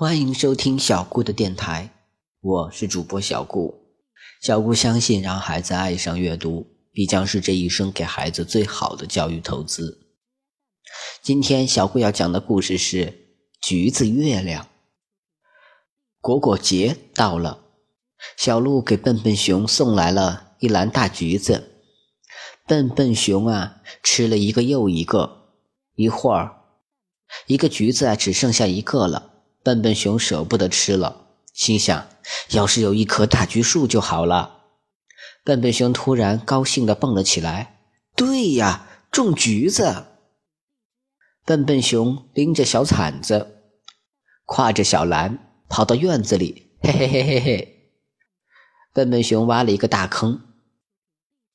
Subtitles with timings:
[0.00, 1.92] 欢迎收听小顾的电台，
[2.40, 3.96] 我是主播小顾。
[4.40, 9.98] 小顾相信，让孩子爱上阅读，必将是这一生给孩子最好的教育投资。
[11.20, 13.06] 今天小顾要讲的故事是
[13.60, 14.62] 《橘子月亮》。
[16.20, 17.64] 果果节到了，
[18.36, 21.82] 小鹿给笨笨熊送来了一篮大橘子。
[22.68, 25.48] 笨笨熊啊，吃了一个又一个，
[25.96, 26.56] 一会儿，
[27.48, 29.34] 一个橘子啊，只剩下一个了。
[29.68, 32.08] 笨笨熊舍不得吃了，心想：
[32.52, 34.60] 要是有一棵大橘树就好了。
[35.44, 37.76] 笨笨熊突然高兴地蹦了起来
[38.16, 40.06] ：“对呀，种橘子！”
[41.44, 43.58] 笨笨熊拎着小铲子，
[44.46, 45.38] 挎着小篮，
[45.68, 47.92] 跑到院子里，嘿嘿嘿嘿嘿。
[48.94, 50.40] 笨笨熊挖了一个大坑，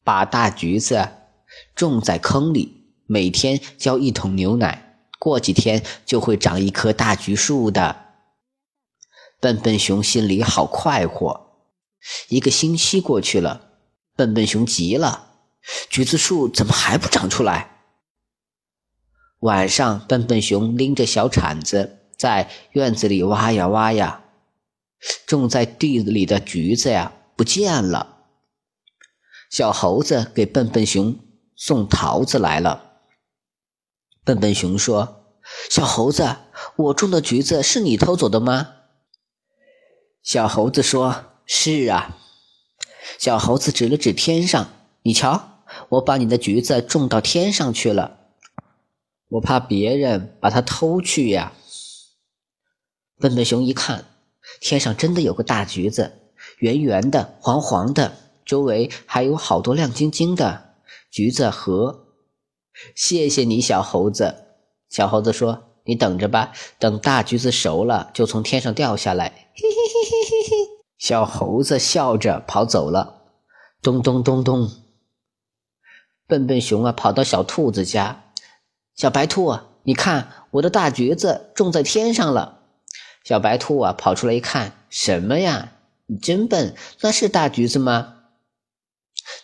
[0.04, 1.10] 把大橘子
[1.74, 8.03] 种在坑里，每天浇一桶牛奶，过几天就会长一棵大橘树的。
[9.44, 11.68] 笨笨熊心里好快活。
[12.30, 13.72] 一个星期过去了，
[14.16, 15.34] 笨笨熊急了
[15.92, 17.82] ：“橘子树怎么还不长出来？”
[19.44, 24.24] 晚上，笨笨熊拎着小铲子在院子里挖呀挖呀，
[25.28, 28.20] 种在地里的橘子呀不见了。
[29.50, 31.20] 小猴子给笨笨熊
[31.58, 32.94] 送桃子来了。
[34.24, 35.36] 笨笨熊说
[35.70, 36.38] ：“小猴子，
[36.78, 38.76] 我种的橘子是你偷走的吗？”
[40.24, 42.18] 小猴子说：“是啊。”
[43.20, 44.70] 小猴子指了指天上
[45.04, 48.20] ：“你瞧，我把你的橘子种到天上去了。
[49.28, 51.52] 我怕别人把它偷去呀。”
[53.20, 54.06] 笨笨熊一看，
[54.62, 56.14] 天上真的有个大橘子，
[56.60, 58.16] 圆圆的、黄黄的，
[58.46, 60.76] 周围还有好多亮晶晶的
[61.12, 62.08] 橘子核。
[62.96, 64.46] 谢谢你，小猴子。
[64.90, 65.70] 小猴子说。
[65.86, 69.43] 你等着吧，等大橘子熟了，就从天上掉下来。
[69.56, 70.84] 嘿嘿嘿嘿嘿嘿！
[70.98, 73.22] 小猴子笑着跑走了。
[73.84, 74.68] 咚咚咚咚！
[76.26, 78.32] 笨笨熊啊，跑到小兔子家。
[78.96, 82.62] 小白兔，你看我的大橘子种在天上了。
[83.24, 85.74] 小白兔啊，跑出来一看，什么呀？
[86.08, 88.24] 你真笨，那是大橘子吗？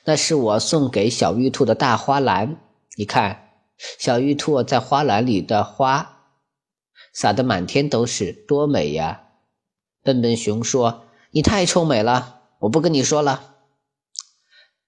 [0.05, 2.57] 那是我送给小玉兔的大花篮。
[2.97, 3.51] 你看，
[3.99, 6.15] 小玉兔在花篮里的花。
[7.13, 9.28] 撒得满天都是，多美呀！
[10.03, 13.55] 笨笨熊说：“你太臭美了，我不跟你说了。”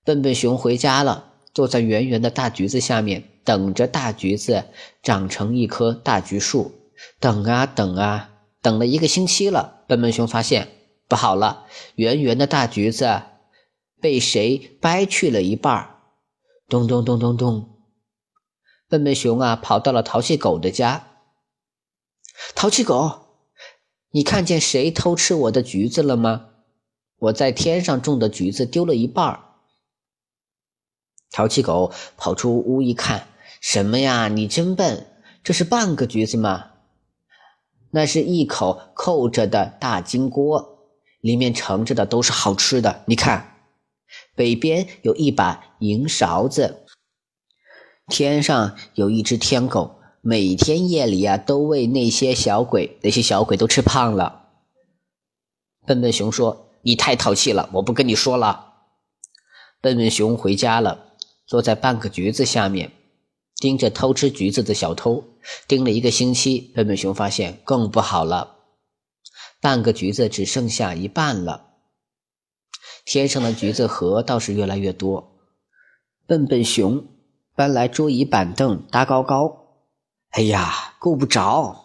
[0.04, 4.66] 笨笨熊回家了，坐在圆圆的大橘子下面，等着大橘子
[5.04, 6.74] 长成一棵大橘树。
[7.20, 8.30] 等啊等啊，
[8.62, 10.70] 等了一个星期了，笨笨熊发现
[11.08, 13.22] 不好了，圆圆的大橘子
[14.00, 16.00] 被谁掰去了一半
[16.70, 17.70] 咚咚咚咚咚！
[18.88, 21.08] 笨笨熊啊，跑到了淘气狗的家。
[22.56, 23.21] 淘气狗，
[24.14, 26.48] 你看见谁偷吃我的橘子了吗？
[27.18, 29.40] 我在天上种的橘子丢了一半。
[31.32, 33.28] 淘气狗跑出屋一看，
[33.62, 34.28] 什么呀？
[34.28, 35.08] 你真笨，
[35.42, 36.72] 这是半个橘子吗？
[37.92, 40.90] 那是一口扣着的大金锅，
[41.22, 43.06] 里面盛着的都是好吃的。
[43.08, 43.60] 你看，
[44.36, 46.86] 北边有一把银勺子，
[48.08, 50.01] 天上有一只天狗。
[50.24, 54.50] 每天夜里呀，都喂那些小鬼，那些小鬼都吃胖了。
[55.88, 58.74] 笨笨熊说：“你太淘气了，我不跟你说了。”
[59.82, 61.14] 笨笨熊回家了，
[61.48, 62.92] 坐在半个橘子下面，
[63.56, 65.24] 盯着偷吃橘子的小偷，
[65.68, 66.72] 盯了一个星期。
[66.76, 68.58] 笨笨熊发现更不好了，
[69.60, 71.66] 半个橘子只剩下一半了。
[73.06, 75.40] 天上的橘子核倒是越来越多。
[76.28, 77.08] 笨笨熊
[77.56, 79.61] 搬来桌椅板凳搭高高。
[80.32, 81.76] 哎呀，够不着！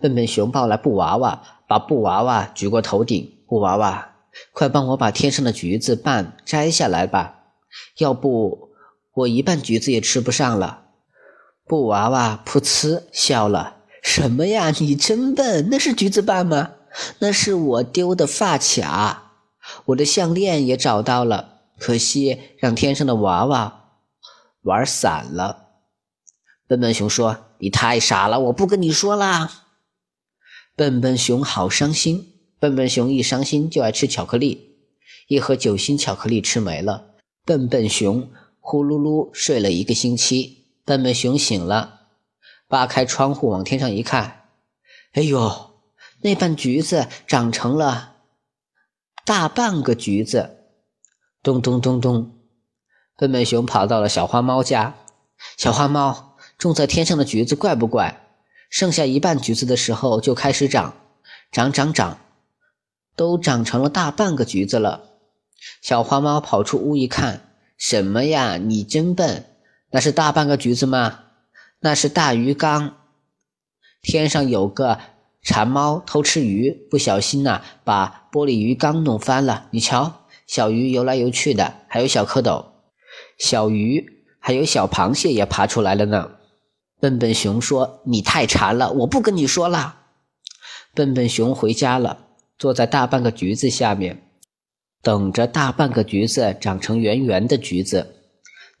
[0.00, 3.30] 笨笨熊抱来布娃娃，把布娃娃举过头顶。
[3.46, 4.12] 布娃娃，
[4.52, 7.42] 快帮我把天上的橘子瓣摘下来吧，
[7.98, 8.70] 要不
[9.14, 10.84] 我一半橘子也吃不上了。
[11.66, 14.70] 布娃娃噗呲笑了：“什么呀？
[14.70, 15.68] 你真笨！
[15.70, 16.72] 那是橘子瓣吗？
[17.18, 19.32] 那是我丢的发卡，
[19.86, 23.90] 我的项链也找到了，可惜让天上的娃娃
[24.62, 25.63] 玩散了。”
[26.66, 29.64] 笨笨熊说：“你太傻了，我不跟你说啦。”
[30.74, 32.32] 笨笨熊好伤心。
[32.58, 34.78] 笨笨熊一伤心就爱吃巧克力，
[35.28, 37.10] 一盒酒心巧克力吃没了。
[37.44, 40.64] 笨笨熊呼噜噜睡了一个星期。
[40.86, 42.00] 笨笨熊醒了，
[42.66, 44.44] 扒开窗户往天上一看，
[45.12, 45.74] 哎呦，
[46.22, 48.16] 那半橘子长成了
[49.26, 50.58] 大半个橘子。
[51.42, 52.38] 咚咚咚咚，
[53.16, 54.94] 笨笨熊跑到了小花猫家。
[55.58, 56.33] 小花猫。
[56.58, 58.20] 种在天上的橘子怪不怪？
[58.70, 60.94] 剩下一半橘子的时候就开始长，
[61.52, 62.18] 长长长，
[63.14, 65.10] 都长成了大半个橘子了。
[65.80, 67.48] 小花猫跑出屋一看，
[67.78, 68.56] 什么呀？
[68.56, 69.44] 你真笨！
[69.90, 71.20] 那是大半个橘子吗？
[71.80, 72.96] 那是大鱼缸。
[74.02, 74.98] 天上有个
[75.42, 79.68] 馋猫偷吃鱼，不小心呐，把玻璃鱼缸弄翻了。
[79.70, 82.64] 你瞧，小鱼游来游去的，还有小蝌蚪、
[83.38, 86.32] 小鱼，还有小螃蟹也爬出来了呢。
[87.04, 89.94] 笨笨熊说：“你太馋了，我不跟你说了。”
[90.96, 94.22] 笨笨熊回家了，坐在大半个橘子下面，
[95.02, 98.14] 等着大半个橘子长成圆圆的橘子。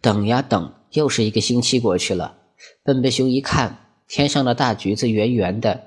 [0.00, 2.38] 等呀等，又是一个星期过去了。
[2.82, 5.82] 笨笨熊一看，天上的大橘子圆圆的、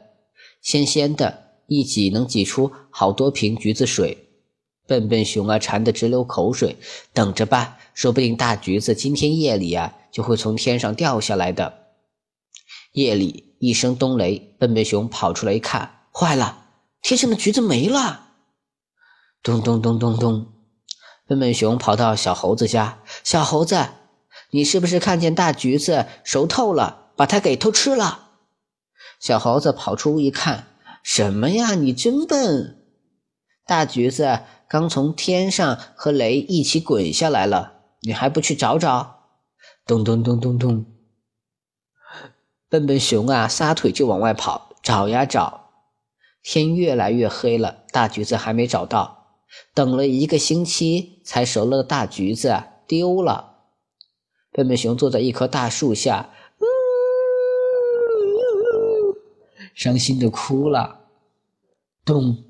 [0.62, 4.16] 鲜鲜的，一挤能挤出好多瓶橘子水。
[4.86, 6.76] 笨笨熊啊，馋得直流口水。
[7.14, 11.87] 等着吧，说不定大橘子今天夜里呀，就会从天上掉下来的。
[12.98, 16.66] 夜里一声冬雷，笨笨熊跑出来一看，坏了，
[17.04, 18.30] 天上的橘子没了！
[19.44, 20.48] 咚咚咚咚咚，
[21.28, 23.90] 笨笨熊跑到小猴子家，小猴子，
[24.50, 28.30] 你是不是看见大橘子熟透了，把它给偷吃了？
[29.20, 30.66] 小猴子跑出屋一看，
[31.04, 31.76] 什么呀？
[31.76, 32.84] 你真笨！
[33.68, 39.20] 大橘子刚从天上和雷一起滚下来了，你还不去找找？
[39.86, 40.97] 咚咚咚咚咚。
[42.70, 45.70] 笨笨熊啊，撒腿就往外跑，找呀找，
[46.44, 49.40] 天越来越黑了，大橘子还没找到，
[49.74, 53.56] 等了一个星期才熟了的大橘子丢了。
[54.52, 56.30] 笨笨熊坐在一棵大树下，
[59.74, 61.06] 伤心的哭了。
[62.04, 62.44] 咚！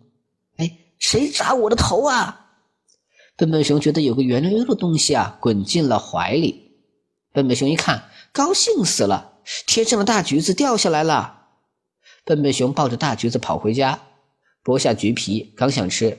[0.55, 2.45] 哎，谁砸我的头啊？
[3.35, 6.71] 笨笨熊觉得有个圆溜溜的东西啊，滚进了怀里。
[7.33, 9.36] 笨笨熊一看，高兴死了。
[9.65, 11.47] 天上的大橘子掉下来了，
[12.25, 14.01] 笨笨熊抱着大橘子跑回家，
[14.61, 16.17] 剥下橘皮，刚想吃，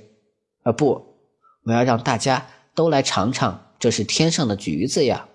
[0.62, 1.18] 啊不，
[1.64, 5.28] 我要让大家都来尝尝，这是天上的橘子呀。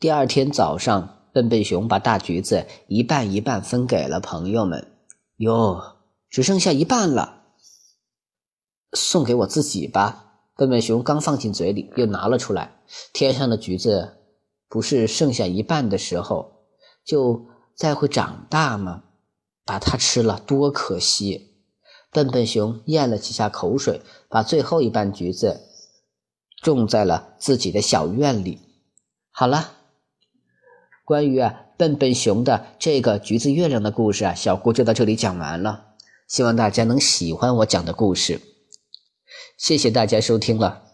[0.00, 4.96] 第二天早上，笨笨熊把大橘子一半一半分给了朋友们，
[5.36, 5.98] 哟，
[6.30, 7.42] 只剩下一半了，
[8.94, 10.22] 送给我自己吧。
[10.56, 12.80] 笨笨熊刚放进嘴里，又拿了出来。
[13.12, 14.16] 天上的橘子
[14.70, 16.55] 不是剩下一半的时候。
[17.06, 19.04] 就再会长大吗？
[19.64, 21.54] 把它吃了多可惜！
[22.10, 25.60] 笨笨熊咽了几下口水，把最后一半橘子
[26.62, 28.60] 种在了自己的小院里。
[29.30, 29.72] 好了，
[31.04, 35.94] 关于啊笨笨熊的这个橘子月亮的故事啊，小姑就到这里讲完了。
[36.26, 38.40] 希望大家能喜欢我讲的故事。
[39.58, 40.85] 谢谢大家收听了。